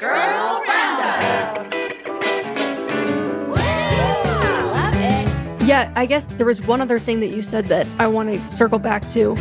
Girl 0.00 0.62
Roundup. 0.66 1.74
Yeah, 5.62 5.92
I 5.94 6.06
guess 6.06 6.26
there 6.26 6.46
was 6.46 6.60
one 6.62 6.80
other 6.80 6.98
thing 6.98 7.20
that 7.20 7.28
you 7.28 7.42
said 7.42 7.66
that 7.66 7.86
I 7.98 8.06
want 8.08 8.32
to 8.32 8.40
circle 8.56 8.78
back 8.78 9.02
to. 9.12 9.32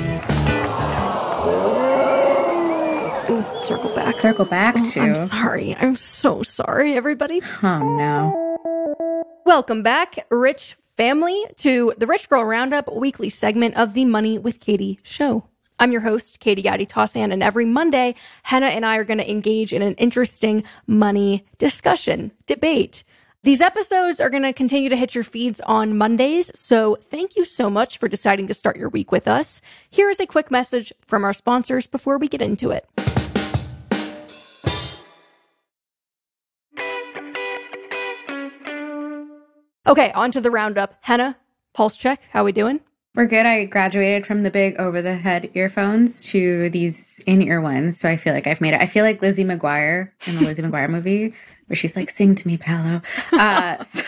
Ooh, 3.32 3.46
circle 3.64 3.96
back. 3.96 4.14
Circle 4.16 4.46
back 4.46 4.76
Oh, 4.78 4.92
to. 4.92 5.00
I'm 5.00 5.28
sorry. 5.28 5.76
I'm 5.76 5.96
so 5.96 6.44
sorry, 6.44 6.94
everybody. 6.96 7.42
Oh 7.64 7.96
no. 7.98 9.36
Welcome 9.46 9.82
back, 9.82 10.28
Rich 10.30 10.76
family, 10.98 11.42
to 11.58 11.94
the 11.98 12.06
Rich 12.06 12.30
Girl 12.30 12.44
Roundup 12.44 12.94
weekly 12.94 13.30
segment 13.30 13.76
of 13.76 13.94
the 13.94 14.06
Money 14.06 14.38
with 14.38 14.60
Katie 14.60 15.00
show. 15.04 15.46
I'm 15.80 15.94
your 15.94 16.02
host, 16.02 16.42
Katie 16.42 16.62
Gatti 16.62 16.86
Tossan, 16.86 17.32
and 17.32 17.42
every 17.42 17.64
Monday, 17.66 18.16
Henah 18.46 18.70
and 18.70 18.86
I 18.86 18.98
are 18.98 19.06
going 19.06 19.18
to 19.18 19.30
engage 19.30 19.72
in 19.72 19.82
an 19.82 19.94
interesting 19.96 20.66
money 20.88 21.46
discussion, 21.58 22.34
debate. 22.48 23.06
These 23.44 23.62
episodes 23.62 24.20
are 24.20 24.30
going 24.30 24.44
to 24.44 24.52
continue 24.52 24.90
to 24.90 24.98
hit 24.98 25.16
your 25.16 25.24
feeds 25.24 25.62
on 25.62 25.98
Mondays, 25.98 26.52
so 26.54 26.98
thank 27.10 27.38
you 27.38 27.46
so 27.46 27.70
much 27.70 27.98
for 27.98 28.10
deciding 28.10 28.48
to 28.48 28.54
start 28.54 28.76
your 28.76 28.90
week 28.90 29.14
with 29.14 29.26
us. 29.26 29.62
Here 29.90 30.10
is 30.10 30.20
a 30.20 30.26
quick 30.26 30.52
message 30.52 30.92
from 31.08 31.24
our 31.24 31.32
sponsors 31.32 31.88
before 31.88 32.18
we 32.18 32.28
get 32.28 32.42
into 32.42 32.72
it. 32.72 32.86
Okay, 39.88 40.12
on 40.12 40.34
to 40.34 40.42
the 40.42 40.52
roundup. 40.52 41.02
Henah, 41.06 41.38
pulse 41.74 41.96
check. 41.96 42.22
How 42.32 42.44
we 42.44 42.52
doing? 42.52 42.82
We're 43.16 43.26
good. 43.26 43.46
I 43.46 43.66
graduated 43.66 44.26
from 44.26 44.44
the 44.44 44.52
big 44.52 44.76
over 44.80 45.02
the 45.02 45.16
head 45.16 45.50
earphones 45.56 46.24
to 46.26 46.70
these 46.70 47.20
in 47.26 47.42
ear 47.42 47.60
ones. 47.60 48.00
So 48.00 48.08
I 48.08 48.18
feel 48.18 48.34
like 48.34 48.46
I've 48.48 48.62
made 48.62 48.74
it. 48.74 48.82
I 48.82 48.86
feel 48.86 49.04
like 49.04 49.22
Lizzie 49.22 49.44
McGuire 49.44 50.12
in 50.28 50.36
the 50.36 50.42
Lizzie 50.46 50.62
McGuire 50.62 50.90
movie 50.90 51.34
where 51.70 51.76
she's 51.76 51.96
like, 51.96 52.10
sing 52.10 52.34
to 52.36 52.48
me, 52.48 52.58
Paolo. 52.58 53.02
Uh, 53.32 53.84
so 53.84 54.04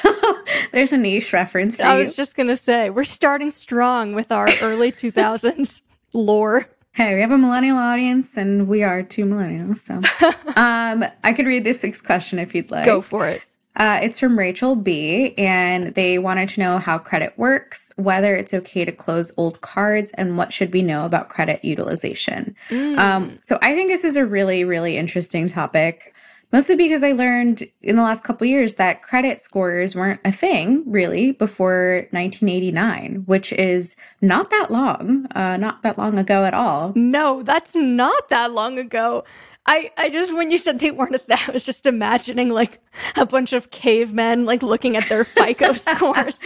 there's 0.72 0.92
a 0.92 0.98
niche 0.98 1.32
reference 1.32 1.76
for 1.76 1.84
I 1.84 1.94
you. 1.94 2.00
was 2.00 2.14
just 2.14 2.36
gonna 2.36 2.58
say 2.58 2.90
we're 2.90 3.04
starting 3.04 3.52
strong 3.52 4.14
with 4.14 4.32
our 4.32 4.50
early 4.62 4.92
2000s 4.92 5.82
lore. 6.14 6.68
Hey, 6.94 7.16
we 7.16 7.22
have 7.22 7.32
a 7.32 7.38
millennial 7.38 7.78
audience 7.78 8.36
and 8.36 8.68
we 8.68 8.84
are 8.84 9.02
two 9.04 9.26
millennials. 9.26 9.78
So 9.78 9.96
um, 10.60 11.06
I 11.24 11.34
could 11.34 11.46
read 11.46 11.64
this 11.64 11.82
week's 11.84 12.02
question 12.02 12.38
if 12.40 12.54
you'd 12.54 12.70
like. 12.70 12.86
Go 12.86 13.02
for 13.02 13.28
it. 13.28 13.42
Uh, 13.78 14.00
it's 14.04 14.20
from 14.20 14.38
Rachel 14.38 14.76
B, 14.76 15.34
and 15.38 15.96
they 15.96 16.20
wanted 16.20 16.50
to 16.50 16.60
know 16.60 16.78
how 16.78 16.98
credit 16.98 17.34
works, 17.38 17.90
whether 17.96 18.36
it's 18.36 18.54
okay 18.54 18.84
to 18.84 18.92
close 18.92 19.32
old 19.38 19.62
cards, 19.62 20.12
and 20.16 20.38
what 20.38 20.52
should 20.52 20.74
we 20.74 20.82
know 20.82 21.06
about 21.06 21.30
credit 21.30 21.64
utilization. 21.64 22.54
Mm. 22.70 22.98
Um, 22.98 23.40
so 23.42 23.58
I 23.62 23.74
think 23.74 23.90
this 23.90 24.04
is 24.04 24.18
a 24.18 24.26
really, 24.26 24.66
really 24.66 24.98
interesting 24.98 25.48
topic, 25.48 26.14
mostly 26.52 26.76
because 26.76 27.04
I 27.04 27.12
learned 27.12 27.68
in 27.82 27.96
the 27.96 28.02
last 28.02 28.24
couple 28.24 28.48
years 28.48 28.76
that 28.76 29.02
credit 29.02 29.42
scores 29.42 29.96
weren't 29.96 30.20
a 30.26 30.32
thing 30.32 30.84
really 30.86 31.32
before 31.32 32.08
1989, 32.12 33.24
which 33.26 33.54
is 33.54 33.96
not 34.22 34.50
that 34.52 34.72
long, 34.72 35.28
uh, 35.36 35.58
not 35.58 35.84
that 35.84 35.98
long 35.98 36.18
ago 36.18 36.46
at 36.46 36.54
all. 36.54 36.94
No, 36.96 37.44
that's 37.44 37.76
not 37.76 38.30
that 38.30 38.52
long 38.52 38.78
ago. 38.78 39.24
I, 39.66 39.92
I 39.96 40.10
just 40.10 40.34
when 40.34 40.50
you 40.50 40.58
said 40.58 40.80
they 40.80 40.92
weren't 40.92 41.14
at 41.14 41.28
that, 41.28 41.46
I 41.50 41.52
was 41.52 41.64
just 41.64 41.86
imagining 41.86 42.50
like 42.50 42.80
a 43.16 43.26
bunch 43.26 43.54
of 43.54 43.72
cavemen 43.72 44.46
like 44.46 44.64
looking 44.64 44.98
at 44.98 45.08
their 45.08 45.24
FICO 45.24 45.74
scores. 45.96 46.40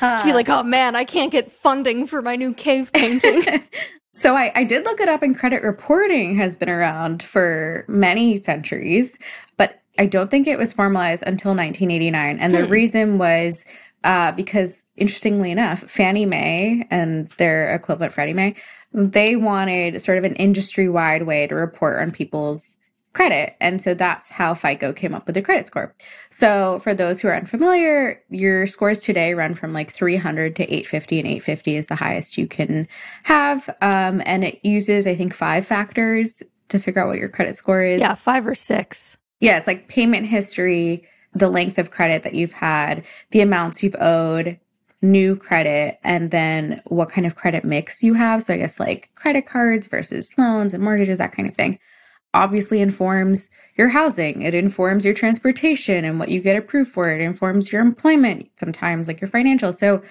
to 0.00 0.22
be 0.24 0.32
like, 0.32 0.48
oh 0.48 0.62
man, 0.62 0.96
I 0.96 1.04
can't 1.04 1.30
get 1.32 1.52
funding 1.52 2.06
for 2.06 2.22
my 2.22 2.36
new 2.36 2.54
cave 2.54 2.92
painting. 2.92 3.44
So 4.16 4.34
I, 4.34 4.50
I 4.54 4.64
did 4.64 4.84
look 4.84 4.98
it 5.00 5.10
up, 5.10 5.22
and 5.22 5.38
credit 5.38 5.62
reporting 5.62 6.36
has 6.36 6.56
been 6.56 6.70
around 6.70 7.22
for 7.22 7.84
many 7.86 8.40
centuries, 8.42 9.18
but 9.58 9.82
I 9.98 10.06
don't 10.06 10.30
think 10.30 10.46
it 10.46 10.56
was 10.58 10.72
formalized 10.72 11.22
until 11.26 11.50
1989. 11.54 12.38
And 12.38 12.54
the 12.54 12.64
Hmm. 12.64 12.70
reason 12.70 13.18
was 13.18 13.62
uh, 14.04 14.32
because, 14.32 14.86
interestingly 14.96 15.50
enough, 15.50 15.82
Fannie 15.82 16.24
Mae 16.24 16.86
and 16.90 17.28
their 17.36 17.74
equivalent 17.74 18.14
Freddie 18.14 18.32
Mae, 18.32 18.54
they 18.94 19.36
wanted 19.36 20.00
sort 20.00 20.16
of 20.16 20.24
an 20.24 20.36
industry-wide 20.36 21.24
way 21.24 21.46
to 21.46 21.54
report 21.54 22.00
on 22.00 22.10
people's 22.10 22.78
credit. 23.16 23.56
And 23.60 23.80
so 23.80 23.94
that's 23.94 24.28
how 24.28 24.52
FICO 24.52 24.92
came 24.92 25.14
up 25.14 25.26
with 25.26 25.34
the 25.34 25.40
credit 25.40 25.66
score. 25.66 25.94
So 26.28 26.80
for 26.80 26.92
those 26.92 27.18
who 27.18 27.28
are 27.28 27.34
unfamiliar, 27.34 28.22
your 28.28 28.66
scores 28.66 29.00
today 29.00 29.32
run 29.32 29.54
from 29.54 29.72
like 29.72 29.90
300 29.90 30.54
to 30.56 30.64
850 30.64 31.20
and 31.20 31.26
850 31.26 31.76
is 31.76 31.86
the 31.86 31.94
highest 31.94 32.36
you 32.36 32.46
can 32.46 32.86
have. 33.22 33.70
Um, 33.80 34.22
and 34.26 34.44
it 34.44 34.62
uses, 34.62 35.06
I 35.06 35.16
think, 35.16 35.32
five 35.32 35.66
factors 35.66 36.42
to 36.68 36.78
figure 36.78 37.02
out 37.02 37.08
what 37.08 37.18
your 37.18 37.30
credit 37.30 37.56
score 37.56 37.82
is. 37.82 38.02
yeah, 38.02 38.16
five 38.16 38.46
or 38.46 38.54
six. 38.54 39.16
Yeah, 39.40 39.56
it's 39.56 39.66
like 39.66 39.88
payment 39.88 40.26
history, 40.26 41.08
the 41.34 41.48
length 41.48 41.78
of 41.78 41.90
credit 41.90 42.22
that 42.22 42.34
you've 42.34 42.52
had, 42.52 43.02
the 43.30 43.40
amounts 43.40 43.82
you've 43.82 43.96
owed, 43.98 44.60
new 45.00 45.36
credit, 45.36 45.98
and 46.04 46.30
then 46.30 46.82
what 46.88 47.08
kind 47.08 47.26
of 47.26 47.34
credit 47.34 47.64
mix 47.64 48.02
you 48.02 48.12
have. 48.12 48.42
So 48.42 48.52
I 48.52 48.58
guess 48.58 48.78
like 48.78 49.08
credit 49.14 49.46
cards 49.46 49.86
versus 49.86 50.28
loans 50.36 50.74
and 50.74 50.82
mortgages, 50.82 51.16
that 51.16 51.32
kind 51.32 51.48
of 51.48 51.54
thing. 51.54 51.78
Obviously 52.36 52.82
informs 52.82 53.48
your 53.76 53.88
housing. 53.88 54.42
It 54.42 54.54
informs 54.54 55.04
your 55.06 55.14
transportation 55.14 56.04
and 56.04 56.18
what 56.18 56.28
you 56.28 56.40
get 56.40 56.56
approved 56.56 56.92
for. 56.92 57.10
It 57.10 57.22
informs 57.22 57.72
your 57.72 57.80
employment, 57.80 58.50
sometimes 58.56 59.08
like 59.08 59.20
your 59.22 59.30
financial. 59.30 59.72
So 59.72 60.02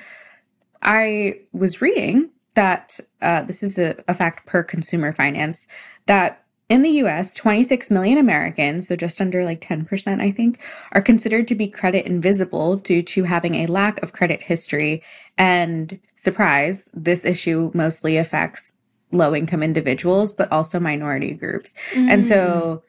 I 0.82 1.40
was 1.54 1.82
reading 1.82 2.32
that 2.56 3.00
uh, 3.22 3.44
this 3.44 3.62
is 3.62 3.78
a, 3.78 3.96
a 4.08 4.14
fact 4.16 4.48
per 4.48 4.64
consumer 4.64 5.14
finance 5.14 5.68
that 6.08 6.44
in 6.68 6.82
the 6.82 6.98
US, 7.04 7.34
26 7.36 7.92
million 7.92 8.18
Americans, 8.18 8.88
so 8.88 8.96
just 8.96 9.22
under 9.22 9.46
like 9.46 9.62
10%, 9.62 10.20
I 10.20 10.32
think, 10.32 10.60
are 10.94 11.02
considered 11.02 11.48
to 11.50 11.56
be 11.56 11.68
credit 11.68 12.08
invisible 12.08 12.78
due 12.78 13.04
to 13.04 13.24
having 13.24 13.54
a 13.56 13.68
lack 13.68 14.02
of 14.02 14.14
credit 14.14 14.42
history. 14.42 15.04
And 15.38 16.00
surprise, 16.16 16.90
this 16.92 17.24
issue 17.24 17.70
mostly 17.76 18.18
affects 18.18 18.74
low 19.16 19.36
income 19.36 19.64
individuals, 19.64 20.32
but 20.32 20.52
also 20.52 20.80
minority 20.80 21.34
groups. 21.34 21.74
And 21.94 22.22
Mm. 22.24 22.28
so 22.28 22.84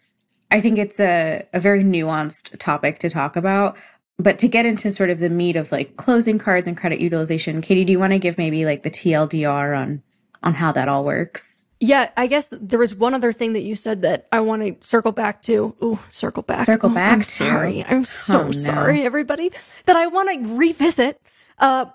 I 0.51 0.61
think 0.61 0.79
it's 0.79 1.01
a, 1.01 1.47
a 1.53 1.61
very 1.61 1.83
nuanced 1.85 2.59
topic 2.59 2.99
to 3.01 3.11
talk 3.11 3.37
about. 3.37 3.77
But 4.19 4.39
to 4.39 4.49
get 4.49 4.65
into 4.65 4.91
sort 4.91 5.11
of 5.11 5.19
the 5.19 5.29
meat 5.29 5.57
of 5.57 5.71
like 5.73 5.97
closing 5.97 6.39
cards 6.39 6.67
and 6.67 6.77
credit 6.77 7.01
utilization, 7.01 7.61
Katie, 7.61 7.85
do 7.85 7.93
you 7.93 7.99
want 7.99 8.13
to 8.13 8.19
give 8.19 8.39
maybe 8.39 8.65
like 8.65 8.83
the 8.83 8.91
TLDR 8.91 9.77
on 9.77 10.03
on 10.43 10.55
how 10.55 10.73
that 10.73 10.89
all 10.89 11.05
works? 11.05 11.67
Yeah, 11.81 12.09
I 12.17 12.27
guess 12.27 12.49
there 12.51 12.79
was 12.79 12.95
one 12.95 13.13
other 13.13 13.33
thing 13.35 13.53
that 13.53 13.61
you 13.61 13.77
said 13.77 14.01
that 14.03 14.27
I 14.33 14.41
want 14.41 14.63
to 14.81 14.87
circle 14.87 15.13
back 15.13 15.43
to. 15.43 15.75
Ooh, 15.83 15.99
circle 16.11 16.43
back. 16.43 16.65
Circle 16.65 16.91
Oh, 16.91 16.95
back 16.95 17.13
I'm 17.13 17.21
to. 17.21 17.27
sorry. 17.27 17.85
I'm 17.85 18.07
so 18.07 18.41
Oh, 18.41 18.45
no. 18.45 18.53
sorry, 18.53 19.03
everybody. 19.03 19.53
That 19.85 19.97
I 19.97 20.07
want 20.07 20.31
to 20.33 20.55
revisit, 20.57 21.21
uh, 21.59 21.87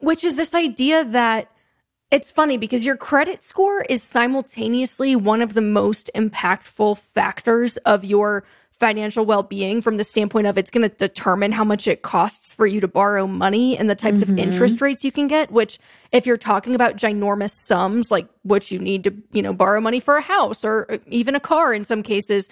which 0.00 0.22
is 0.24 0.36
this 0.36 0.52
idea 0.54 1.04
that 1.06 1.50
it's 2.10 2.30
funny 2.30 2.56
because 2.56 2.84
your 2.84 2.96
credit 2.96 3.42
score 3.42 3.82
is 3.82 4.02
simultaneously 4.02 5.14
one 5.16 5.42
of 5.42 5.54
the 5.54 5.60
most 5.60 6.10
impactful 6.14 6.98
factors 6.98 7.76
of 7.78 8.04
your 8.04 8.44
financial 8.72 9.26
well-being 9.26 9.82
from 9.82 9.98
the 9.98 10.04
standpoint 10.04 10.46
of 10.46 10.56
it's 10.56 10.70
going 10.70 10.88
to 10.88 10.96
determine 10.96 11.52
how 11.52 11.62
much 11.62 11.86
it 11.86 12.00
costs 12.00 12.54
for 12.54 12.66
you 12.66 12.80
to 12.80 12.88
borrow 12.88 13.26
money 13.26 13.76
and 13.76 13.90
the 13.90 13.94
types 13.94 14.22
of 14.22 14.28
Mhm. 14.28 14.38
interest 14.38 14.80
rates 14.80 15.04
you 15.04 15.12
can 15.12 15.26
get 15.26 15.50
which 15.52 15.78
if 16.12 16.26
you're 16.26 16.38
talking 16.38 16.74
about 16.74 16.96
ginormous 16.96 17.52
sums 17.52 18.10
like 18.10 18.26
what 18.42 18.70
you 18.70 18.78
need 18.78 19.04
to 19.04 19.12
you 19.32 19.42
know 19.42 19.52
borrow 19.52 19.82
money 19.82 20.00
for 20.00 20.16
a 20.16 20.22
house 20.22 20.64
or 20.64 20.98
even 21.08 21.34
a 21.34 21.40
car 21.40 21.74
in 21.74 21.84
some 21.84 22.02
cases 22.02 22.48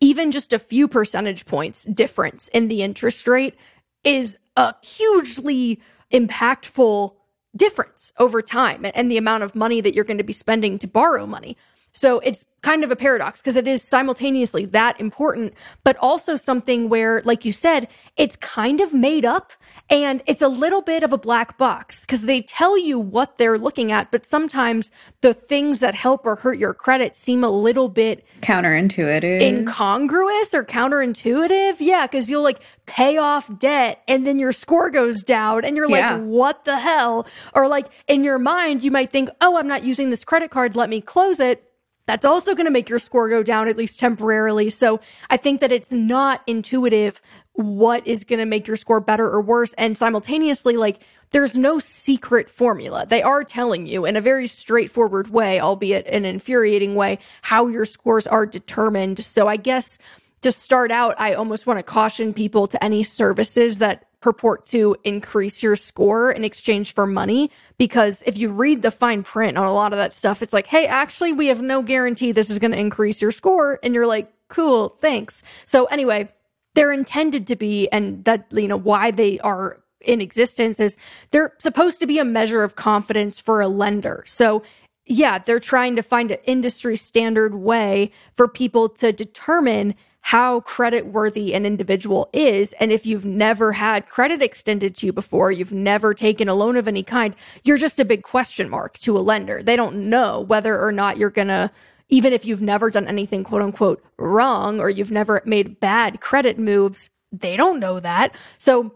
even 0.00 0.32
just 0.32 0.52
a 0.52 0.58
few 0.58 0.88
percentage 0.88 1.46
points 1.46 1.84
difference 1.84 2.48
in 2.48 2.66
the 2.66 2.82
interest 2.82 3.28
rate 3.28 3.54
is 4.02 4.36
a 4.56 4.74
hugely 4.82 5.80
impactful 6.12 7.12
difference 7.56 8.12
over 8.18 8.42
time 8.42 8.86
and 8.94 9.10
the 9.10 9.16
amount 9.16 9.42
of 9.42 9.54
money 9.54 9.80
that 9.80 9.94
you're 9.94 10.04
going 10.04 10.18
to 10.18 10.24
be 10.24 10.32
spending 10.32 10.78
to 10.78 10.86
borrow 10.86 11.26
money. 11.26 11.56
So 11.92 12.18
it's 12.20 12.44
kind 12.64 12.82
of 12.82 12.90
a 12.90 12.96
paradox 12.96 13.40
because 13.42 13.56
it 13.56 13.68
is 13.68 13.82
simultaneously 13.82 14.64
that 14.64 14.98
important, 14.98 15.52
but 15.84 15.96
also 15.98 16.34
something 16.34 16.88
where, 16.88 17.20
like 17.26 17.44
you 17.44 17.52
said, 17.52 17.86
it's 18.16 18.36
kind 18.36 18.80
of 18.80 18.94
made 18.94 19.24
up 19.26 19.52
and 19.90 20.22
it's 20.26 20.40
a 20.40 20.48
little 20.48 20.80
bit 20.80 21.02
of 21.02 21.12
a 21.12 21.18
black 21.18 21.58
box 21.58 22.00
because 22.00 22.22
they 22.22 22.40
tell 22.40 22.78
you 22.78 22.98
what 22.98 23.36
they're 23.36 23.58
looking 23.58 23.92
at, 23.92 24.10
but 24.10 24.24
sometimes 24.24 24.90
the 25.20 25.34
things 25.34 25.80
that 25.80 25.94
help 25.94 26.24
or 26.24 26.36
hurt 26.36 26.56
your 26.56 26.72
credit 26.72 27.14
seem 27.14 27.44
a 27.44 27.50
little 27.50 27.90
bit 27.90 28.24
Counterintuitive. 28.40 29.42
incongruous 29.42 30.54
or 30.54 30.64
counterintuitive. 30.64 31.76
Yeah, 31.80 32.06
because 32.06 32.30
you'll 32.30 32.42
like 32.42 32.60
pay 32.86 33.18
off 33.18 33.50
debt 33.58 34.00
and 34.08 34.26
then 34.26 34.38
your 34.38 34.52
score 34.52 34.90
goes 34.90 35.22
down 35.22 35.66
and 35.66 35.76
you're 35.76 35.88
like, 35.88 36.00
Yeah. 36.00 36.16
what 36.16 36.64
the 36.64 36.78
hell? 36.78 37.26
Or 37.52 37.68
like 37.68 37.88
in 38.08 38.24
your 38.24 38.38
mind, 38.38 38.82
you 38.82 38.90
might 38.90 39.10
think, 39.12 39.28
oh, 39.42 39.58
I'm 39.58 39.68
not 39.68 39.84
using 39.84 40.08
this 40.08 40.24
credit 40.24 40.50
card. 40.50 40.76
Let 40.76 40.88
me 40.88 41.02
close 41.02 41.40
it. 41.40 41.62
That's 42.06 42.26
also 42.26 42.54
going 42.54 42.66
to 42.66 42.72
make 42.72 42.88
your 42.88 42.98
score 42.98 43.28
go 43.28 43.42
down 43.42 43.68
at 43.68 43.76
least 43.76 43.98
temporarily. 43.98 44.70
So 44.70 45.00
I 45.30 45.36
think 45.36 45.60
that 45.60 45.72
it's 45.72 45.92
not 45.92 46.42
intuitive 46.46 47.20
what 47.54 48.06
is 48.06 48.24
going 48.24 48.40
to 48.40 48.46
make 48.46 48.66
your 48.66 48.76
score 48.76 49.00
better 49.00 49.26
or 49.26 49.40
worse. 49.40 49.72
And 49.78 49.96
simultaneously, 49.96 50.76
like, 50.76 51.00
there's 51.30 51.56
no 51.56 51.78
secret 51.78 52.48
formula. 52.48 53.06
They 53.06 53.22
are 53.22 53.42
telling 53.42 53.86
you 53.86 54.04
in 54.04 54.16
a 54.16 54.20
very 54.20 54.46
straightforward 54.46 55.30
way, 55.30 55.60
albeit 55.60 56.06
an 56.06 56.24
infuriating 56.24 56.94
way, 56.94 57.18
how 57.42 57.66
your 57.66 57.84
scores 57.86 58.26
are 58.26 58.46
determined. 58.46 59.24
So 59.24 59.48
I 59.48 59.56
guess 59.56 59.98
to 60.42 60.52
start 60.52 60.92
out, 60.92 61.14
I 61.18 61.34
almost 61.34 61.66
want 61.66 61.78
to 61.78 61.82
caution 61.82 62.34
people 62.34 62.68
to 62.68 62.84
any 62.84 63.02
services 63.02 63.78
that 63.78 64.04
purport 64.24 64.64
to 64.64 64.96
increase 65.04 65.62
your 65.62 65.76
score 65.76 66.32
in 66.32 66.44
exchange 66.44 66.94
for 66.94 67.06
money. 67.06 67.50
Because 67.76 68.22
if 68.24 68.38
you 68.38 68.48
read 68.48 68.80
the 68.80 68.90
fine 68.90 69.22
print 69.22 69.58
on 69.58 69.66
a 69.66 69.72
lot 69.74 69.92
of 69.92 69.98
that 69.98 70.14
stuff, 70.14 70.40
it's 70.40 70.54
like, 70.54 70.66
hey, 70.66 70.86
actually, 70.86 71.34
we 71.34 71.48
have 71.48 71.60
no 71.60 71.82
guarantee 71.82 72.32
this 72.32 72.48
is 72.48 72.58
going 72.58 72.70
to 72.70 72.78
increase 72.78 73.20
your 73.20 73.32
score. 73.32 73.78
And 73.82 73.94
you're 73.94 74.06
like, 74.06 74.32
cool, 74.48 74.96
thanks. 75.02 75.42
So, 75.66 75.84
anyway, 75.86 76.32
they're 76.74 76.90
intended 76.90 77.46
to 77.48 77.56
be, 77.56 77.86
and 77.90 78.24
that, 78.24 78.46
you 78.50 78.66
know, 78.66 78.78
why 78.78 79.10
they 79.10 79.40
are 79.40 79.78
in 80.00 80.22
existence 80.22 80.80
is 80.80 80.96
they're 81.30 81.52
supposed 81.58 82.00
to 82.00 82.06
be 82.06 82.18
a 82.18 82.24
measure 82.24 82.62
of 82.62 82.76
confidence 82.76 83.38
for 83.38 83.60
a 83.60 83.68
lender. 83.68 84.24
So, 84.26 84.62
yeah, 85.04 85.38
they're 85.38 85.60
trying 85.60 85.96
to 85.96 86.02
find 86.02 86.30
an 86.30 86.38
industry 86.44 86.96
standard 86.96 87.56
way 87.56 88.10
for 88.38 88.48
people 88.48 88.88
to 88.88 89.12
determine 89.12 89.94
how 90.24 90.60
credit 90.60 91.04
worthy 91.04 91.52
an 91.52 91.66
individual 91.66 92.30
is. 92.32 92.72
And 92.80 92.90
if 92.90 93.04
you've 93.04 93.26
never 93.26 93.72
had 93.72 94.08
credit 94.08 94.40
extended 94.40 94.96
to 94.96 95.06
you 95.06 95.12
before, 95.12 95.52
you've 95.52 95.70
never 95.70 96.14
taken 96.14 96.48
a 96.48 96.54
loan 96.54 96.78
of 96.78 96.88
any 96.88 97.02
kind, 97.02 97.34
you're 97.62 97.76
just 97.76 98.00
a 98.00 98.06
big 98.06 98.22
question 98.22 98.70
mark 98.70 98.98
to 99.00 99.18
a 99.18 99.20
lender. 99.20 99.62
They 99.62 99.76
don't 99.76 100.08
know 100.08 100.40
whether 100.40 100.80
or 100.82 100.92
not 100.92 101.18
you're 101.18 101.28
going 101.28 101.48
to, 101.48 101.70
even 102.08 102.32
if 102.32 102.46
you've 102.46 102.62
never 102.62 102.88
done 102.88 103.06
anything 103.06 103.44
quote 103.44 103.60
unquote 103.60 104.02
wrong 104.16 104.80
or 104.80 104.88
you've 104.88 105.10
never 105.10 105.42
made 105.44 105.78
bad 105.78 106.22
credit 106.22 106.58
moves, 106.58 107.10
they 107.30 107.54
don't 107.54 107.78
know 107.78 108.00
that. 108.00 108.34
So 108.58 108.94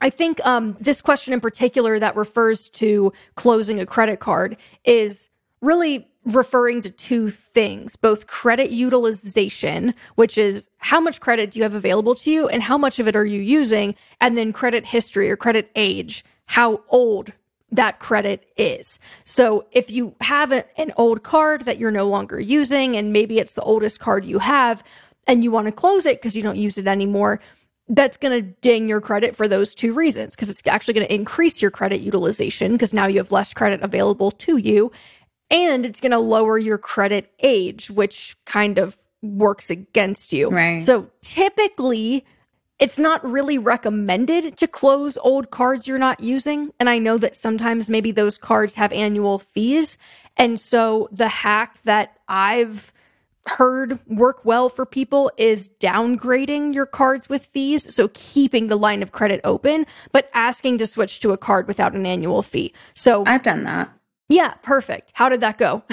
I 0.00 0.10
think 0.10 0.40
um, 0.46 0.76
this 0.78 1.00
question 1.00 1.32
in 1.32 1.40
particular 1.40 1.98
that 1.98 2.14
refers 2.14 2.68
to 2.68 3.12
closing 3.34 3.80
a 3.80 3.86
credit 3.86 4.20
card 4.20 4.56
is 4.84 5.28
really 5.60 6.06
referring 6.24 6.82
to 6.82 6.90
two 6.90 7.30
things 7.30 7.96
both 7.96 8.26
credit 8.26 8.70
utilization, 8.70 9.94
which 10.16 10.36
is 10.36 10.68
how 10.78 11.00
much 11.00 11.20
credit 11.20 11.50
do 11.50 11.58
you 11.58 11.62
have 11.62 11.74
available 11.74 12.14
to 12.14 12.30
you 12.30 12.48
and 12.48 12.62
how 12.62 12.76
much 12.76 12.98
of 12.98 13.08
it 13.08 13.16
are 13.16 13.24
you 13.24 13.40
using, 13.40 13.94
and 14.20 14.36
then 14.36 14.52
credit 14.52 14.84
history 14.84 15.30
or 15.30 15.36
credit 15.36 15.70
age, 15.74 16.24
how 16.46 16.82
old 16.88 17.32
that 17.70 17.98
credit 17.98 18.46
is. 18.56 18.98
So 19.24 19.66
if 19.72 19.90
you 19.90 20.14
have 20.20 20.52
a, 20.52 20.64
an 20.80 20.92
old 20.96 21.22
card 21.22 21.64
that 21.64 21.78
you're 21.78 21.90
no 21.90 22.06
longer 22.06 22.40
using, 22.40 22.96
and 22.96 23.12
maybe 23.12 23.38
it's 23.38 23.54
the 23.54 23.62
oldest 23.62 24.00
card 24.00 24.24
you 24.24 24.38
have, 24.38 24.82
and 25.26 25.44
you 25.44 25.50
want 25.50 25.66
to 25.66 25.72
close 25.72 26.06
it 26.06 26.18
because 26.18 26.34
you 26.34 26.42
don't 26.42 26.56
use 26.56 26.78
it 26.78 26.86
anymore, 26.86 27.40
that's 27.90 28.16
going 28.16 28.32
to 28.32 28.50
ding 28.60 28.88
your 28.88 29.00
credit 29.00 29.34
for 29.34 29.48
those 29.48 29.74
two 29.74 29.92
reasons 29.92 30.34
because 30.34 30.50
it's 30.50 30.62
actually 30.66 30.94
going 30.94 31.06
to 31.06 31.14
increase 31.14 31.62
your 31.62 31.70
credit 31.70 32.00
utilization 32.00 32.72
because 32.72 32.92
now 32.92 33.06
you 33.06 33.18
have 33.18 33.32
less 33.32 33.54
credit 33.54 33.82
available 33.82 34.30
to 34.30 34.58
you 34.58 34.92
and 35.50 35.86
it's 35.86 36.00
going 36.00 36.12
to 36.12 36.18
lower 36.18 36.58
your 36.58 36.78
credit 36.78 37.32
age, 37.40 37.90
which 37.90 38.36
kind 38.44 38.78
of 38.78 38.98
works 39.22 39.70
against 39.70 40.32
you. 40.32 40.48
Right. 40.50 40.82
So 40.82 41.08
typically, 41.22 42.24
it's 42.78 42.98
not 42.98 43.28
really 43.28 43.58
recommended 43.58 44.56
to 44.58 44.68
close 44.68 45.16
old 45.18 45.50
cards 45.50 45.86
you're 45.86 45.98
not 45.98 46.20
using. 46.20 46.72
And 46.78 46.88
I 46.88 46.98
know 46.98 47.18
that 47.18 47.34
sometimes 47.34 47.88
maybe 47.88 48.12
those 48.12 48.38
cards 48.38 48.74
have 48.74 48.92
annual 48.92 49.40
fees. 49.40 49.98
And 50.36 50.60
so 50.60 51.08
the 51.10 51.28
hack 51.28 51.82
that 51.84 52.18
I've 52.28 52.92
heard 53.46 53.98
work 54.06 54.44
well 54.44 54.68
for 54.68 54.84
people 54.84 55.32
is 55.36 55.70
downgrading 55.80 56.74
your 56.74 56.86
cards 56.86 57.28
with 57.28 57.46
fees. 57.46 57.92
So 57.92 58.08
keeping 58.12 58.68
the 58.68 58.76
line 58.76 59.02
of 59.02 59.10
credit 59.10 59.40
open, 59.42 59.86
but 60.12 60.30
asking 60.34 60.78
to 60.78 60.86
switch 60.86 61.18
to 61.20 61.32
a 61.32 61.38
card 61.38 61.66
without 61.66 61.94
an 61.94 62.06
annual 62.06 62.42
fee. 62.42 62.72
So 62.94 63.24
I've 63.26 63.42
done 63.42 63.64
that. 63.64 63.90
Yeah, 64.28 64.54
perfect. 64.62 65.12
How 65.14 65.28
did 65.28 65.40
that 65.40 65.58
go? 65.58 65.82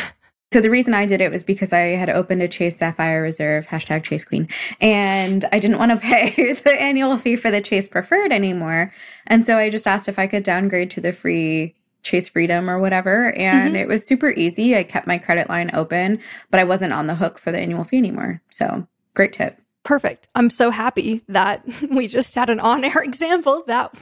So 0.53 0.61
the 0.61 0.69
reason 0.69 0.93
I 0.93 1.05
did 1.05 1.19
it 1.19 1.31
was 1.31 1.43
because 1.43 1.73
I 1.73 1.97
had 1.97 2.09
opened 2.09 2.41
a 2.41 2.47
Chase 2.47 2.77
Sapphire 2.77 3.21
Reserve, 3.21 3.67
hashtag 3.67 4.03
Chase 4.03 4.23
Queen, 4.23 4.47
and 4.79 5.43
I 5.51 5.59
didn't 5.59 5.79
want 5.79 5.91
to 5.91 5.97
pay 6.07 6.53
the 6.53 6.81
annual 6.81 7.17
fee 7.17 7.35
for 7.35 7.51
the 7.51 7.59
Chase 7.59 7.89
Preferred 7.89 8.31
anymore. 8.31 8.93
And 9.27 9.43
so 9.43 9.57
I 9.57 9.69
just 9.69 9.85
asked 9.85 10.07
if 10.07 10.17
I 10.17 10.27
could 10.27 10.43
downgrade 10.43 10.91
to 10.91 11.01
the 11.01 11.11
free 11.11 11.75
Chase 12.03 12.29
Freedom 12.29 12.69
or 12.69 12.79
whatever. 12.79 13.33
And 13.33 13.69
mm-hmm. 13.69 13.75
it 13.75 13.89
was 13.89 14.05
super 14.05 14.29
easy. 14.29 14.77
I 14.77 14.83
kept 14.83 15.07
my 15.07 15.17
credit 15.17 15.49
line 15.49 15.71
open, 15.73 16.21
but 16.51 16.61
I 16.61 16.63
wasn't 16.63 16.93
on 16.93 17.07
the 17.07 17.15
hook 17.15 17.37
for 17.37 17.51
the 17.51 17.59
annual 17.59 17.83
fee 17.83 17.97
anymore. 17.97 18.41
So 18.49 18.87
great 19.13 19.33
tip. 19.33 19.59
Perfect. 19.85 20.27
I'm 20.33 20.49
so 20.49 20.71
happy 20.71 21.21
that 21.29 21.63
we 21.91 22.07
just 22.07 22.33
had 22.33 22.49
an 22.49 22.59
on 22.59 22.83
air 22.83 22.97
example 23.03 23.63
that 23.67 23.93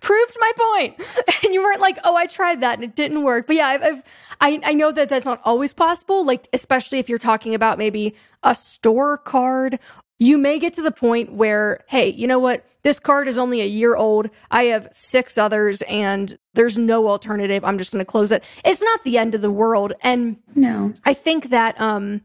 proved 0.00 0.36
my 0.38 0.52
point. 0.56 1.00
And 1.42 1.54
you 1.54 1.62
weren't 1.62 1.80
like, 1.80 1.98
oh, 2.04 2.14
I 2.14 2.26
tried 2.26 2.60
that 2.60 2.74
and 2.74 2.84
it 2.84 2.94
didn't 2.94 3.24
work. 3.24 3.46
But 3.46 3.56
yeah, 3.56 3.68
I've, 3.68 3.82
I've, 3.82 4.02
i 4.42 4.60
I, 4.62 4.74
know 4.74 4.92
that 4.92 5.08
that's 5.08 5.24
not 5.24 5.40
always 5.42 5.72
possible. 5.72 6.22
Like, 6.22 6.48
especially 6.52 6.98
if 6.98 7.08
you're 7.08 7.18
talking 7.18 7.54
about 7.54 7.78
maybe 7.78 8.14
a 8.42 8.54
store 8.54 9.16
card, 9.16 9.78
you 10.18 10.36
may 10.36 10.58
get 10.58 10.74
to 10.74 10.82
the 10.82 10.92
point 10.92 11.32
where, 11.32 11.82
hey, 11.88 12.10
you 12.10 12.26
know 12.26 12.38
what? 12.38 12.66
This 12.82 13.00
card 13.00 13.26
is 13.26 13.38
only 13.38 13.62
a 13.62 13.66
year 13.66 13.96
old. 13.96 14.28
I 14.50 14.64
have 14.64 14.90
six 14.92 15.38
others 15.38 15.80
and 15.82 16.38
there's 16.52 16.76
no 16.76 17.08
alternative. 17.08 17.64
I'm 17.64 17.78
just 17.78 17.90
going 17.90 18.04
to 18.04 18.10
close 18.10 18.32
it. 18.32 18.44
It's 18.62 18.82
not 18.82 19.02
the 19.02 19.16
end 19.16 19.34
of 19.34 19.40
the 19.40 19.50
world. 19.50 19.94
And 20.02 20.36
no, 20.54 20.92
I 21.06 21.14
think 21.14 21.48
that, 21.48 21.80
um, 21.80 22.20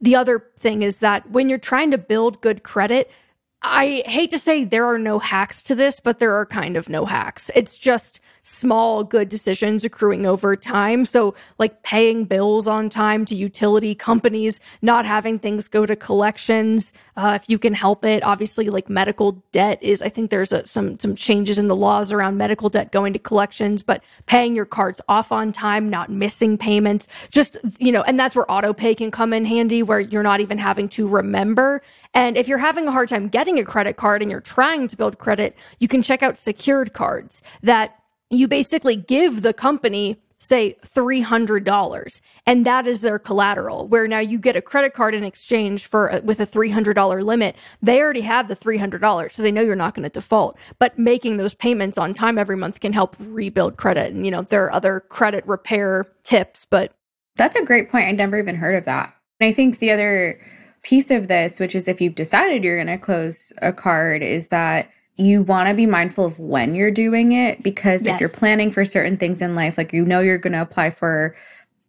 the 0.00 0.16
other 0.16 0.44
thing 0.58 0.82
is 0.82 0.98
that 0.98 1.30
when 1.30 1.48
you're 1.48 1.58
trying 1.58 1.90
to 1.90 1.98
build 1.98 2.40
good 2.40 2.62
credit, 2.62 3.10
I 3.62 4.02
hate 4.06 4.30
to 4.30 4.38
say 4.38 4.64
there 4.64 4.86
are 4.86 4.98
no 4.98 5.18
hacks 5.18 5.62
to 5.62 5.74
this, 5.74 6.00
but 6.00 6.18
there 6.18 6.34
are 6.34 6.46
kind 6.46 6.76
of 6.76 6.88
no 6.88 7.04
hacks. 7.04 7.50
It's 7.54 7.76
just 7.76 8.20
small 8.48 9.04
good 9.04 9.28
decisions 9.28 9.84
accruing 9.84 10.26
over 10.26 10.56
time. 10.56 11.04
So, 11.04 11.34
like 11.58 11.82
paying 11.82 12.24
bills 12.24 12.66
on 12.66 12.88
time 12.90 13.24
to 13.26 13.36
utility 13.36 13.94
companies, 13.94 14.60
not 14.82 15.06
having 15.06 15.38
things 15.38 15.68
go 15.68 15.86
to 15.86 15.96
collections 15.96 16.92
uh, 17.16 17.38
if 17.40 17.50
you 17.50 17.58
can 17.58 17.74
help 17.74 18.04
it. 18.04 18.22
Obviously, 18.22 18.70
like 18.70 18.88
medical 18.88 19.32
debt 19.52 19.82
is. 19.82 20.00
I 20.02 20.08
think 20.08 20.30
there's 20.30 20.52
a, 20.52 20.66
some 20.66 20.98
some 21.00 21.16
changes 21.16 21.58
in 21.58 21.68
the 21.68 21.76
laws 21.76 22.12
around 22.12 22.36
medical 22.36 22.68
debt 22.68 22.92
going 22.92 23.12
to 23.12 23.18
collections, 23.18 23.82
but 23.82 24.02
paying 24.26 24.54
your 24.56 24.64
cards 24.64 25.00
off 25.08 25.32
on 25.32 25.52
time, 25.52 25.90
not 25.90 26.10
missing 26.10 26.56
payments, 26.56 27.08
just 27.30 27.58
you 27.78 27.92
know, 27.92 28.02
and 28.02 28.18
that's 28.18 28.36
where 28.36 28.50
auto 28.50 28.72
pay 28.72 28.94
can 28.94 29.10
come 29.10 29.32
in 29.32 29.44
handy, 29.44 29.82
where 29.82 30.00
you're 30.00 30.22
not 30.22 30.40
even 30.40 30.58
having 30.58 30.88
to 30.90 31.06
remember. 31.08 31.82
And 32.14 32.36
if 32.36 32.48
you're 32.48 32.58
having 32.58 32.86
a 32.88 32.92
hard 32.92 33.08
time 33.08 33.28
getting 33.28 33.58
a 33.58 33.64
credit 33.64 33.96
card 33.96 34.22
and 34.22 34.30
you're 34.30 34.40
trying 34.40 34.88
to 34.88 34.96
build 34.96 35.18
credit, 35.18 35.56
you 35.80 35.88
can 35.88 36.02
check 36.02 36.22
out 36.22 36.38
secured 36.38 36.92
cards 36.92 37.42
that 37.62 37.97
you 38.30 38.48
basically 38.48 38.96
give 38.96 39.42
the 39.42 39.52
company 39.52 40.18
say 40.40 40.76
$300 40.94 42.20
and 42.46 42.64
that 42.64 42.86
is 42.86 43.00
their 43.00 43.18
collateral 43.18 43.88
where 43.88 44.06
now 44.06 44.20
you 44.20 44.38
get 44.38 44.54
a 44.54 44.62
credit 44.62 44.94
card 44.94 45.14
in 45.14 45.24
exchange 45.24 45.86
for 45.86 46.20
with 46.22 46.38
a 46.38 46.46
$300 46.46 47.24
limit. 47.24 47.56
They 47.82 48.00
already 48.00 48.20
have 48.20 48.46
the 48.46 48.54
$300 48.54 49.32
so 49.32 49.42
they 49.42 49.50
know 49.50 49.62
you're 49.62 49.74
not 49.74 49.94
going 49.94 50.04
to 50.04 50.10
default. 50.10 50.56
But 50.78 50.98
making 50.98 51.36
those 51.38 51.54
payments 51.54 51.98
on 51.98 52.14
time 52.14 52.38
every 52.38 52.56
month 52.56 52.80
can 52.80 52.92
help 52.92 53.16
rebuild 53.18 53.76
credit 53.76 54.12
and 54.12 54.24
you 54.24 54.30
know 54.30 54.42
there 54.42 54.64
are 54.64 54.72
other 54.72 55.00
credit 55.00 55.44
repair 55.46 56.06
tips 56.22 56.66
but 56.68 56.92
that's 57.34 57.56
a 57.56 57.64
great 57.64 57.90
point. 57.90 58.06
I 58.06 58.12
never 58.12 58.38
even 58.38 58.56
heard 58.56 58.76
of 58.76 58.84
that. 58.84 59.14
And 59.40 59.48
i 59.48 59.52
think 59.52 59.80
the 59.80 59.90
other 59.90 60.40
piece 60.82 61.10
of 61.10 61.26
this 61.26 61.58
which 61.58 61.74
is 61.74 61.88
if 61.88 62.00
you've 62.00 62.14
decided 62.14 62.62
you're 62.62 62.76
going 62.76 62.86
to 62.86 63.04
close 63.04 63.52
a 63.60 63.72
card 63.72 64.22
is 64.22 64.48
that 64.48 64.88
you 65.18 65.42
want 65.42 65.68
to 65.68 65.74
be 65.74 65.84
mindful 65.84 66.24
of 66.24 66.38
when 66.38 66.76
you're 66.76 66.92
doing 66.92 67.32
it 67.32 67.62
because 67.62 68.02
yes. 68.02 68.14
if 68.14 68.20
you're 68.20 68.28
planning 68.28 68.70
for 68.70 68.84
certain 68.84 69.16
things 69.16 69.42
in 69.42 69.56
life, 69.56 69.76
like 69.76 69.92
you 69.92 70.04
know 70.04 70.20
you're 70.20 70.38
going 70.38 70.52
to 70.52 70.62
apply 70.62 70.90
for, 70.90 71.36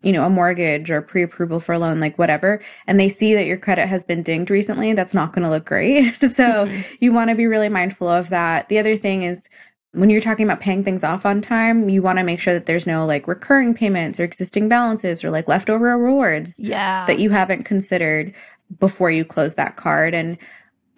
you 0.01 0.11
know, 0.11 0.25
a 0.25 0.29
mortgage 0.29 0.89
or 0.89 1.01
pre 1.03 1.21
approval 1.21 1.59
for 1.59 1.73
a 1.73 1.79
loan, 1.79 1.99
like 1.99 2.17
whatever, 2.17 2.59
and 2.87 2.99
they 2.99 3.07
see 3.07 3.35
that 3.35 3.45
your 3.45 3.57
credit 3.57 3.87
has 3.87 4.03
been 4.03 4.23
dinged 4.23 4.49
recently, 4.49 4.93
that's 4.93 5.13
not 5.13 5.31
going 5.31 5.43
to 5.43 5.49
look 5.49 5.65
great. 5.65 6.15
so 6.21 6.65
mm-hmm. 6.65 6.81
you 6.99 7.13
want 7.13 7.29
to 7.29 7.35
be 7.35 7.45
really 7.45 7.69
mindful 7.69 8.09
of 8.09 8.29
that. 8.29 8.67
The 8.67 8.79
other 8.79 8.97
thing 8.97 9.21
is, 9.21 9.47
when 9.91 10.09
you're 10.09 10.21
talking 10.21 10.45
about 10.45 10.59
paying 10.59 10.83
things 10.83 11.03
off 11.03 11.25
on 11.25 11.41
time, 11.41 11.87
you 11.87 12.01
want 12.01 12.17
to 12.17 12.23
make 12.23 12.39
sure 12.39 12.53
that 12.53 12.65
there's 12.65 12.87
no 12.87 13.05
like 13.05 13.27
recurring 13.27 13.73
payments 13.73 14.19
or 14.19 14.23
existing 14.23 14.69
balances 14.69 15.23
or 15.23 15.29
like 15.29 15.47
leftover 15.47 15.97
rewards 15.97 16.59
yeah. 16.59 17.05
that 17.05 17.19
you 17.19 17.29
haven't 17.29 17.63
considered 17.63 18.33
before 18.79 19.09
you 19.09 19.25
close 19.25 19.55
that 19.55 19.77
card. 19.77 20.13
And 20.13 20.37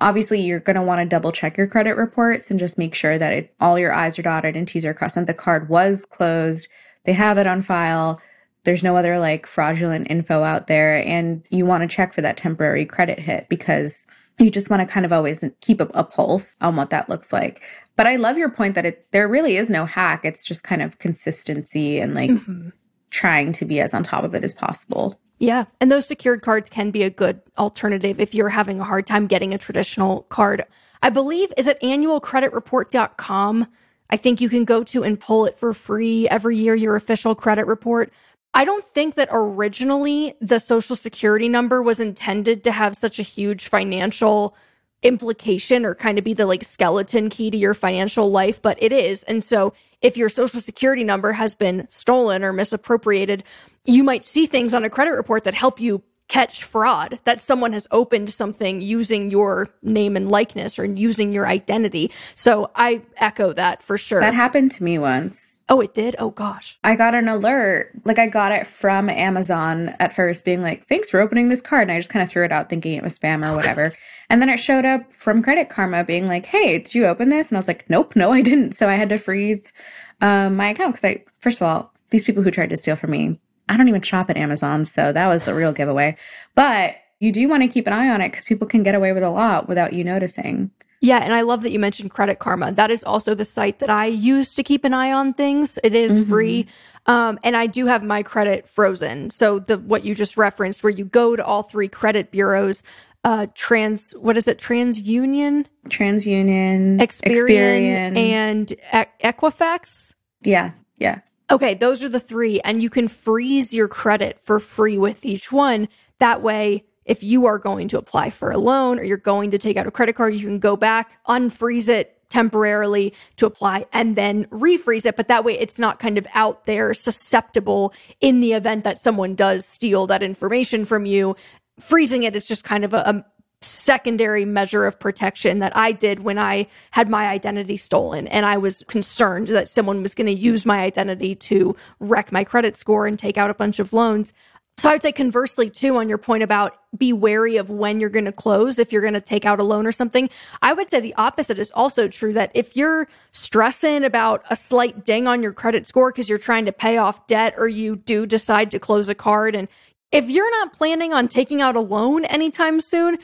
Obviously, 0.01 0.41
you're 0.41 0.59
going 0.59 0.75
to 0.75 0.81
want 0.81 0.99
to 0.99 1.05
double 1.05 1.31
check 1.31 1.57
your 1.57 1.67
credit 1.67 1.95
reports 1.95 2.51
and 2.51 2.59
just 2.59 2.77
make 2.77 2.93
sure 2.93 3.17
that 3.17 3.31
it, 3.31 3.53
all 3.61 3.79
your 3.79 3.93
I's 3.93 4.19
are 4.19 4.23
dotted 4.23 4.57
and 4.57 4.67
T's 4.67 4.83
are 4.83 4.93
crossed 4.93 5.15
and 5.15 5.27
the 5.27 5.33
card 5.33 5.69
was 5.69 6.05
closed. 6.05 6.67
They 7.05 7.13
have 7.13 7.37
it 7.37 7.47
on 7.47 7.61
file. 7.61 8.19
There's 8.63 8.83
no 8.83 8.97
other 8.97 9.19
like 9.19 9.47
fraudulent 9.47 10.09
info 10.09 10.43
out 10.43 10.67
there. 10.67 11.05
And 11.05 11.43
you 11.49 11.65
want 11.65 11.81
to 11.81 11.95
check 11.95 12.13
for 12.13 12.21
that 12.21 12.37
temporary 12.37 12.85
credit 12.85 13.19
hit 13.19 13.47
because 13.47 14.05
you 14.39 14.49
just 14.49 14.69
want 14.69 14.87
to 14.87 14.91
kind 14.91 15.05
of 15.05 15.13
always 15.13 15.43
keep 15.61 15.79
a, 15.79 15.85
a 15.93 16.03
pulse 16.03 16.55
on 16.61 16.75
what 16.75 16.89
that 16.89 17.09
looks 17.09 17.31
like. 17.31 17.61
But 17.95 18.07
I 18.07 18.15
love 18.15 18.37
your 18.37 18.49
point 18.49 18.75
that 18.75 18.85
it 18.85 19.07
there 19.11 19.27
really 19.27 19.57
is 19.57 19.69
no 19.69 19.85
hack. 19.85 20.25
It's 20.25 20.43
just 20.43 20.63
kind 20.63 20.81
of 20.81 20.99
consistency 20.99 21.99
and 21.99 22.15
like 22.15 22.31
mm-hmm. 22.31 22.69
trying 23.11 23.53
to 23.53 23.65
be 23.65 23.79
as 23.79 23.93
on 23.93 24.03
top 24.03 24.23
of 24.23 24.33
it 24.33 24.43
as 24.43 24.53
possible. 24.53 25.19
Yeah. 25.41 25.65
And 25.79 25.91
those 25.91 26.05
secured 26.05 26.43
cards 26.43 26.69
can 26.69 26.91
be 26.91 27.01
a 27.01 27.09
good 27.09 27.41
alternative 27.57 28.19
if 28.19 28.35
you're 28.35 28.49
having 28.49 28.79
a 28.79 28.83
hard 28.83 29.07
time 29.07 29.25
getting 29.25 29.55
a 29.55 29.57
traditional 29.57 30.21
card. 30.29 30.63
I 31.01 31.09
believe, 31.09 31.51
is 31.57 31.67
it 31.67 31.81
annualcreditreport.com? 31.81 33.67
I 34.11 34.17
think 34.17 34.39
you 34.39 34.49
can 34.49 34.65
go 34.65 34.83
to 34.83 35.03
and 35.03 35.19
pull 35.19 35.47
it 35.47 35.57
for 35.57 35.73
free 35.73 36.29
every 36.29 36.57
year, 36.57 36.75
your 36.75 36.95
official 36.95 37.33
credit 37.33 37.65
report. 37.65 38.13
I 38.53 38.65
don't 38.65 38.85
think 38.85 39.15
that 39.15 39.29
originally 39.31 40.35
the 40.41 40.59
social 40.59 40.95
security 40.95 41.49
number 41.49 41.81
was 41.81 41.99
intended 41.99 42.63
to 42.65 42.71
have 42.71 42.95
such 42.95 43.17
a 43.17 43.23
huge 43.23 43.67
financial 43.67 44.55
implication 45.01 45.85
or 45.85 45.95
kind 45.95 46.19
of 46.19 46.23
be 46.23 46.35
the 46.35 46.45
like 46.45 46.63
skeleton 46.63 47.31
key 47.31 47.49
to 47.49 47.57
your 47.57 47.73
financial 47.73 48.29
life, 48.29 48.61
but 48.61 48.77
it 48.79 48.91
is. 48.91 49.23
And 49.23 49.43
so 49.43 49.73
if 50.01 50.17
your 50.17 50.29
social 50.29 50.61
security 50.61 51.03
number 51.03 51.31
has 51.33 51.55
been 51.55 51.87
stolen 51.89 52.43
or 52.43 52.53
misappropriated, 52.53 53.43
you 53.85 54.03
might 54.03 54.23
see 54.23 54.45
things 54.45 54.73
on 54.73 54.83
a 54.83 54.89
credit 54.89 55.11
report 55.11 55.43
that 55.43 55.53
help 55.53 55.79
you 55.79 56.03
catch 56.27 56.63
fraud 56.63 57.19
that 57.25 57.41
someone 57.41 57.73
has 57.73 57.87
opened 57.91 58.29
something 58.29 58.79
using 58.79 59.29
your 59.29 59.67
name 59.83 60.15
and 60.15 60.31
likeness 60.31 60.79
or 60.79 60.85
using 60.85 61.33
your 61.33 61.45
identity. 61.45 62.09
So 62.35 62.71
I 62.73 63.01
echo 63.17 63.51
that 63.51 63.83
for 63.83 63.97
sure. 63.97 64.21
That 64.21 64.33
happened 64.33 64.71
to 64.71 64.83
me 64.83 64.97
once. 64.97 65.50
Oh, 65.69 65.79
it 65.79 65.93
did? 65.93 66.15
Oh 66.19 66.31
gosh. 66.31 66.77
I 66.83 66.95
got 66.95 67.15
an 67.15 67.27
alert. 67.27 67.91
Like 68.03 68.19
I 68.19 68.27
got 68.27 68.51
it 68.51 68.67
from 68.67 69.09
Amazon 69.09 69.95
at 69.99 70.13
first 70.13 70.43
being 70.43 70.61
like, 70.61 70.87
"Thanks 70.87 71.09
for 71.09 71.19
opening 71.19 71.49
this 71.49 71.61
card." 71.61 71.83
And 71.83 71.91
I 71.91 71.99
just 71.99 72.09
kind 72.09 72.23
of 72.23 72.29
threw 72.29 72.43
it 72.43 72.51
out 72.51 72.69
thinking 72.69 72.93
it 72.93 73.03
was 73.03 73.17
spam 73.17 73.49
or 73.49 73.55
whatever. 73.55 73.93
and 74.29 74.41
then 74.41 74.49
it 74.49 74.57
showed 74.57 74.85
up 74.85 75.03
from 75.19 75.41
Credit 75.41 75.69
Karma 75.69 76.03
being 76.03 76.27
like, 76.27 76.45
"Hey, 76.45 76.79
did 76.79 76.93
you 76.93 77.05
open 77.05 77.29
this?" 77.29 77.49
And 77.49 77.57
I 77.57 77.59
was 77.59 77.67
like, 77.67 77.89
"Nope, 77.89 78.15
no, 78.15 78.31
I 78.31 78.41
didn't." 78.41 78.73
So 78.73 78.89
I 78.89 78.95
had 78.95 79.09
to 79.09 79.17
freeze 79.17 79.71
um, 80.19 80.55
my 80.55 80.69
account 80.69 80.95
cuz 80.95 81.03
I 81.03 81.23
first 81.39 81.57
of 81.59 81.67
all, 81.67 81.93
these 82.09 82.23
people 82.23 82.43
who 82.43 82.51
tried 82.51 82.69
to 82.71 82.77
steal 82.77 82.95
from 82.95 83.11
me 83.11 83.39
I 83.71 83.77
don't 83.77 83.87
even 83.87 84.01
shop 84.01 84.29
at 84.29 84.35
Amazon, 84.35 84.83
so 84.83 85.13
that 85.13 85.27
was 85.27 85.45
the 85.45 85.53
real 85.53 85.71
giveaway. 85.71 86.17
But 86.55 86.95
you 87.19 87.31
do 87.31 87.47
want 87.47 87.63
to 87.63 87.69
keep 87.69 87.87
an 87.87 87.93
eye 87.93 88.09
on 88.09 88.19
it 88.19 88.29
because 88.29 88.43
people 88.43 88.67
can 88.67 88.83
get 88.83 88.95
away 88.95 89.13
with 89.13 89.23
a 89.23 89.29
lot 89.29 89.69
without 89.69 89.93
you 89.93 90.03
noticing. 90.03 90.71
Yeah, 91.03 91.17
and 91.17 91.33
I 91.33 91.41
love 91.41 91.63
that 91.63 91.71
you 91.71 91.79
mentioned 91.79 92.11
Credit 92.11 92.37
Karma. 92.37 92.71
That 92.71 92.91
is 92.91 93.03
also 93.03 93.33
the 93.33 93.43
site 93.43 93.79
that 93.79 93.89
I 93.89 94.05
use 94.05 94.53
to 94.53 94.63
keep 94.63 94.85
an 94.85 94.93
eye 94.93 95.11
on 95.11 95.33
things. 95.33 95.79
It 95.83 95.95
is 95.95 96.13
mm-hmm. 96.13 96.29
free. 96.29 96.67
Um, 97.07 97.39
and 97.43 97.57
I 97.57 97.65
do 97.65 97.87
have 97.87 98.03
my 98.03 98.21
credit 98.21 98.69
frozen. 98.69 99.31
So 99.31 99.57
the 99.57 99.79
what 99.79 100.05
you 100.05 100.13
just 100.13 100.37
referenced, 100.37 100.83
where 100.83 100.91
you 100.91 101.05
go 101.05 101.35
to 101.35 101.43
all 101.43 101.63
three 101.63 101.87
credit 101.87 102.29
bureaus, 102.31 102.83
uh, 103.23 103.47
trans 103.55 104.11
what 104.11 104.37
is 104.37 104.47
it? 104.47 104.59
TransUnion, 104.59 105.65
TransUnion, 105.89 106.99
Experian, 106.99 108.13
Experian. 108.13 108.17
and 108.17 108.75
Equifax. 109.23 110.13
Yeah, 110.43 110.71
yeah. 110.97 111.21
Okay, 111.49 111.73
those 111.73 112.03
are 112.03 112.09
the 112.09 112.19
three, 112.19 112.61
and 112.61 112.81
you 112.81 112.89
can 112.89 113.07
freeze 113.07 113.73
your 113.73 113.87
credit 113.87 114.39
for 114.43 114.59
free 114.59 114.99
with 114.99 115.25
each 115.25 115.51
one. 115.51 115.89
That 116.19 116.43
way, 116.43 116.85
if 117.05 117.23
you 117.23 117.45
are 117.45 117.57
going 117.57 117.87
to 117.89 117.97
apply 117.97 118.29
for 118.29 118.51
a 118.51 118.57
loan 118.57 118.99
or 118.99 119.03
you're 119.03 119.17
going 119.17 119.51
to 119.51 119.57
take 119.57 119.77
out 119.77 119.87
a 119.87 119.91
credit 119.91 120.15
card, 120.15 120.33
you 120.35 120.45
can 120.45 120.59
go 120.59 120.75
back, 120.75 121.17
unfreeze 121.27 121.89
it 121.89 122.17
temporarily 122.29 123.13
to 123.35 123.45
apply, 123.45 123.85
and 123.91 124.15
then 124.15 124.45
refreeze 124.45 125.05
it. 125.05 125.17
But 125.17 125.27
that 125.27 125.43
way, 125.43 125.59
it's 125.59 125.77
not 125.77 125.99
kind 125.99 126.17
of 126.17 126.25
out 126.33 126.65
there 126.65 126.93
susceptible 126.93 127.93
in 128.21 128.39
the 128.39 128.53
event 128.53 128.83
that 128.85 129.01
someone 129.01 129.35
does 129.35 129.65
steal 129.65 130.07
that 130.07 130.23
information 130.23 130.85
from 130.85 131.05
you. 131.05 131.35
Freezing 131.79 132.23
it 132.23 132.35
is 132.35 132.45
just 132.45 132.63
kind 132.63 132.85
of 132.85 132.93
a, 132.93 132.97
a 132.97 133.25
secondary 133.61 134.43
measure 134.43 134.85
of 134.85 134.99
protection 134.99 135.59
that 135.59 135.75
I 135.75 135.91
did 135.91 136.21
when 136.21 136.39
I 136.39 136.67
had 136.91 137.09
my 137.09 137.27
identity 137.27 137.77
stolen. 137.77 138.27
And 138.27 138.45
I 138.45 138.57
was 138.57 138.83
concerned 138.87 139.49
that 139.49 139.69
someone 139.69 140.01
was 140.01 140.15
going 140.15 140.27
to 140.27 140.33
use 140.33 140.65
my 140.65 140.79
identity 140.79 141.35
to 141.35 141.75
wreck 141.99 142.31
my 142.31 142.43
credit 142.43 142.75
score 142.75 143.05
and 143.05 143.19
take 143.19 143.37
out 143.37 143.51
a 143.51 143.55
bunch 143.55 143.77
of 143.79 143.93
loans. 143.93 144.33
So 144.81 144.89
I 144.89 144.93
would 144.93 145.03
say 145.03 145.11
conversely 145.11 145.69
too 145.69 145.97
on 145.97 146.09
your 146.09 146.17
point 146.17 146.41
about 146.41 146.75
be 146.97 147.13
wary 147.13 147.57
of 147.57 147.69
when 147.69 147.99
you're 147.99 148.09
going 148.09 148.25
to 148.25 148.31
close 148.31 148.79
if 148.79 148.91
you're 148.91 149.03
going 149.03 149.13
to 149.13 149.21
take 149.21 149.45
out 149.45 149.59
a 149.59 149.63
loan 149.63 149.85
or 149.85 149.91
something. 149.91 150.27
I 150.63 150.73
would 150.73 150.89
say 150.89 150.99
the 150.99 151.13
opposite 151.13 151.59
is 151.59 151.69
also 151.75 152.07
true 152.07 152.33
that 152.33 152.49
if 152.55 152.75
you're 152.75 153.07
stressing 153.31 154.03
about 154.03 154.43
a 154.49 154.55
slight 154.55 155.05
ding 155.05 155.27
on 155.27 155.43
your 155.43 155.53
credit 155.53 155.85
score 155.85 156.11
because 156.11 156.27
you're 156.27 156.39
trying 156.39 156.65
to 156.65 156.71
pay 156.71 156.97
off 156.97 157.27
debt 157.27 157.53
or 157.59 157.67
you 157.67 157.97
do 157.97 158.25
decide 158.25 158.71
to 158.71 158.79
close 158.79 159.07
a 159.07 159.13
card 159.13 159.53
and 159.53 159.67
if 160.11 160.27
you're 160.29 160.49
not 160.49 160.73
planning 160.73 161.13
on 161.13 161.27
taking 161.27 161.61
out 161.61 161.75
a 161.75 161.79
loan 161.79 162.25
anytime 162.25 162.81
soon, 162.81 163.17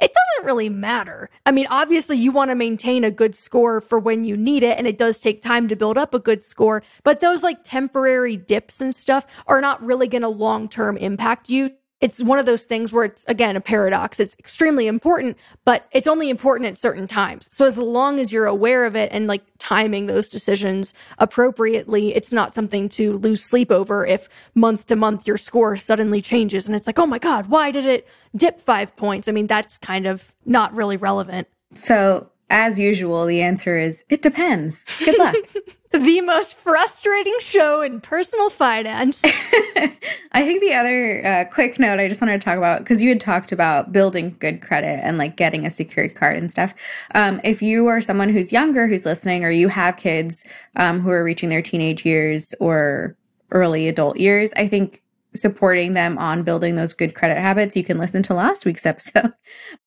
it 0.00 0.12
doesn't 0.12 0.46
really 0.46 0.68
matter. 0.68 1.28
I 1.46 1.52
mean, 1.52 1.66
obviously, 1.68 2.16
you 2.16 2.32
want 2.32 2.50
to 2.50 2.54
maintain 2.54 3.04
a 3.04 3.10
good 3.10 3.34
score 3.34 3.80
for 3.80 3.98
when 3.98 4.24
you 4.24 4.36
need 4.36 4.62
it, 4.62 4.78
and 4.78 4.86
it 4.86 4.98
does 4.98 5.20
take 5.20 5.42
time 5.42 5.68
to 5.68 5.76
build 5.76 5.98
up 5.98 6.14
a 6.14 6.18
good 6.18 6.42
score. 6.42 6.82
But 7.02 7.20
those 7.20 7.42
like 7.42 7.58
temporary 7.64 8.36
dips 8.36 8.80
and 8.80 8.94
stuff 8.94 9.26
are 9.46 9.60
not 9.60 9.82
really 9.84 10.08
going 10.08 10.22
to 10.22 10.28
long 10.28 10.68
term 10.68 10.96
impact 10.96 11.50
you 11.50 11.70
it's 12.00 12.22
one 12.22 12.38
of 12.38 12.46
those 12.46 12.62
things 12.62 12.92
where 12.92 13.04
it's 13.04 13.24
again 13.28 13.56
a 13.56 13.60
paradox. 13.60 14.18
It's 14.18 14.34
extremely 14.38 14.86
important, 14.86 15.36
but 15.64 15.86
it's 15.92 16.06
only 16.06 16.30
important 16.30 16.68
at 16.68 16.78
certain 16.78 17.06
times. 17.06 17.48
So 17.52 17.66
as 17.66 17.76
long 17.76 18.18
as 18.18 18.32
you're 18.32 18.46
aware 18.46 18.86
of 18.86 18.96
it 18.96 19.10
and 19.12 19.26
like 19.26 19.42
timing 19.58 20.06
those 20.06 20.28
decisions 20.28 20.94
appropriately, 21.18 22.14
it's 22.14 22.32
not 22.32 22.54
something 22.54 22.88
to 22.90 23.18
lose 23.18 23.42
sleep 23.42 23.70
over 23.70 24.06
if 24.06 24.28
month 24.54 24.86
to 24.86 24.96
month 24.96 25.26
your 25.26 25.36
score 25.36 25.76
suddenly 25.76 26.22
changes 26.22 26.66
and 26.66 26.74
it's 26.74 26.86
like, 26.86 26.98
"Oh 26.98 27.06
my 27.06 27.18
god, 27.18 27.48
why 27.48 27.70
did 27.70 27.86
it 27.86 28.08
dip 28.34 28.60
5 28.60 28.96
points?" 28.96 29.28
I 29.28 29.32
mean, 29.32 29.46
that's 29.46 29.78
kind 29.78 30.06
of 30.06 30.32
not 30.46 30.74
really 30.74 30.96
relevant. 30.96 31.48
So, 31.74 32.28
as 32.50 32.78
usual, 32.78 33.26
the 33.26 33.40
answer 33.40 33.78
is 33.78 34.04
it 34.08 34.22
depends. 34.22 34.84
Good 34.98 35.18
luck. 35.18 35.36
the 35.92 36.20
most 36.20 36.56
frustrating 36.56 37.36
show 37.40 37.80
in 37.80 38.00
personal 38.00 38.50
finance. 38.50 39.20
I 39.24 40.44
think 40.44 40.60
the 40.60 40.74
other 40.74 41.26
uh, 41.26 41.44
quick 41.52 41.78
note 41.78 41.98
I 41.98 42.06
just 42.06 42.20
wanted 42.20 42.40
to 42.40 42.44
talk 42.44 42.58
about 42.58 42.80
because 42.80 43.02
you 43.02 43.08
had 43.08 43.20
talked 43.20 43.50
about 43.50 43.92
building 43.92 44.36
good 44.38 44.62
credit 44.62 45.00
and 45.02 45.18
like 45.18 45.36
getting 45.36 45.66
a 45.66 45.70
secured 45.70 46.14
card 46.14 46.36
and 46.36 46.50
stuff. 46.50 46.74
Um, 47.14 47.40
if 47.42 47.60
you 47.62 47.86
are 47.88 48.00
someone 48.00 48.28
who's 48.28 48.52
younger 48.52 48.86
who's 48.86 49.04
listening, 49.04 49.44
or 49.44 49.50
you 49.50 49.68
have 49.68 49.96
kids 49.96 50.44
um, 50.76 51.00
who 51.00 51.10
are 51.10 51.24
reaching 51.24 51.48
their 51.48 51.62
teenage 51.62 52.04
years 52.04 52.54
or 52.60 53.16
early 53.50 53.88
adult 53.88 54.16
years, 54.16 54.52
I 54.56 54.68
think 54.68 55.02
supporting 55.34 55.94
them 55.94 56.18
on 56.18 56.42
building 56.42 56.74
those 56.74 56.92
good 56.92 57.14
credit 57.14 57.38
habits, 57.38 57.76
you 57.76 57.84
can 57.84 57.98
listen 57.98 58.22
to 58.24 58.34
last 58.34 58.64
week's 58.64 58.86
episode 58.86 59.32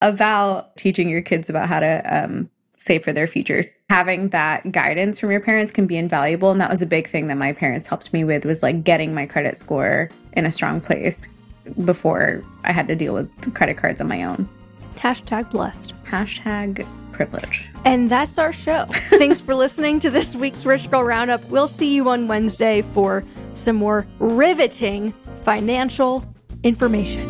about 0.02 0.76
teaching 0.78 1.10
your 1.10 1.22
kids 1.22 1.50
about 1.50 1.68
how 1.68 1.80
to 1.80 2.02
um, 2.06 2.50
save 2.78 3.04
for 3.04 3.14
their 3.14 3.28
future. 3.28 3.66
Having 3.90 4.30
that 4.30 4.72
guidance 4.72 5.20
from 5.20 5.32
your 5.32 5.40
parents 5.40 5.72
can 5.72 5.88
be 5.88 5.98
invaluable. 5.98 6.52
And 6.52 6.60
that 6.60 6.70
was 6.70 6.82
a 6.82 6.86
big 6.86 7.10
thing 7.10 7.28
that 7.28 7.38
my 7.38 7.54
parents 7.54 7.88
helped 7.88 8.12
me 8.14 8.24
with 8.24 8.46
was 8.46 8.64
like 8.64 8.84
getting 8.84 9.14
my 9.14 9.26
credit 9.26 9.58
score 9.58 10.10
in 10.34 10.46
a 10.46 10.52
strong 10.52 10.82
place 10.82 11.40
before 11.86 12.44
I 12.64 12.74
had 12.74 12.88
to 12.90 12.96
deal 12.96 13.14
with 13.14 13.54
credit 13.54 13.78
cards 13.78 14.02
on 14.02 14.08
my 14.08 14.24
own. 14.24 14.50
Hashtag 14.96 15.52
blessed. 15.52 15.94
Hashtag 16.06 16.86
privilege. 17.14 17.70
And 17.86 18.10
that's 18.10 18.38
our 18.38 18.52
show. 18.52 18.86
Thanks 19.10 19.40
for 19.40 19.56
listening 19.56 20.00
to 20.02 20.10
this 20.10 20.36
week's 20.36 20.66
Rich 20.66 20.92
Girl 20.92 21.04
Roundup. 21.04 21.44
We'll 21.50 21.68
see 21.68 21.94
you 21.94 22.10
on 22.10 22.28
Wednesday 22.28 22.82
for 22.94 23.24
some 23.56 23.76
more 23.78 24.06
riveting 24.20 25.14
financial 25.44 26.24
information. 26.64 27.30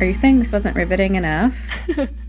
Are 0.00 0.06
you 0.06 0.14
saying 0.14 0.38
this 0.40 0.52
wasn't 0.52 0.76
riveting 0.76 1.14
enough? 1.16 1.56